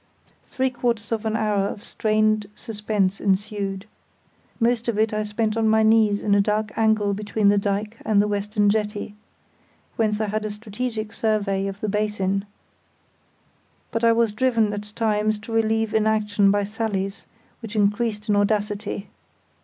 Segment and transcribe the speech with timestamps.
[0.47, 3.85] Three quarters of an hour of strained suspense ensued.
[4.59, 7.97] Most of it I spent on my knees in a dark angle between the dyke
[8.03, 9.13] and the western jetty,
[9.97, 12.45] whence I had a strategic survey of the basin;
[13.91, 17.25] but I was driven at times to relieve inaction by sallies
[17.59, 19.07] which increased in audacity.